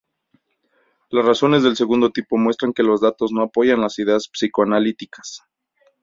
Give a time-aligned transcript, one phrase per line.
[1.11, 5.43] Las razones del segundo tipo muestran que los datos no apoyan las ideas psicoanalíticas.